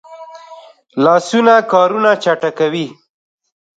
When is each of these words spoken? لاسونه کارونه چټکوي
لاسونه 1.03 1.55
کارونه 1.71 2.11
چټکوي 2.23 2.87